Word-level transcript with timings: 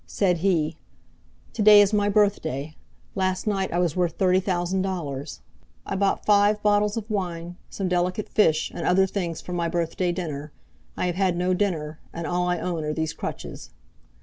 Said 0.07 0.39
he: 0.39 0.77
"Today 1.53 1.79
is 1.79 1.93
my 1.93 2.09
birthday. 2.09 2.75
Last 3.13 3.45
night 3.45 3.71
I 3.71 3.77
was 3.77 3.95
worth 3.95 4.13
thirty 4.13 4.39
thousand 4.39 4.81
dollars. 4.81 5.41
I 5.85 5.95
bought 5.95 6.25
five 6.25 6.59
bottles 6.63 6.97
of 6.97 7.07
wine, 7.07 7.57
some 7.69 7.87
delicate 7.87 8.27
fish 8.27 8.71
and 8.73 8.83
other 8.87 9.05
things 9.05 9.41
for 9.41 9.53
my 9.53 9.67
birthday 9.69 10.11
dinner. 10.11 10.51
I 10.97 11.05
have 11.05 11.17
had 11.17 11.37
no 11.37 11.53
dinner, 11.53 11.99
and 12.11 12.25
all 12.25 12.49
I 12.49 12.57
own 12.57 12.83
are 12.83 12.93
these 12.93 13.13
crutches." 13.13 13.69